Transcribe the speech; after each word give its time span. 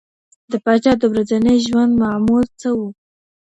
د 0.51 0.53
پاچا 0.63 0.93
د 0.97 1.03
ورځني 1.11 1.55
ژوند 1.65 1.91
معمول 2.01 2.43
څه 2.59 2.69
و؟ 2.77 2.79